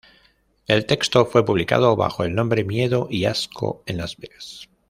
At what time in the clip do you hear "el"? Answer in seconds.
0.65-0.87, 2.23-2.33